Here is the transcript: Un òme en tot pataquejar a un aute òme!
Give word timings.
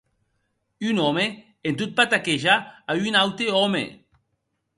Un 0.91 1.01
òme 1.03 1.25
en 1.73 1.77
tot 1.81 1.93
pataquejar 1.99 2.57
a 2.95 2.97
un 3.05 3.21
aute 3.21 3.51
òme! 3.61 3.85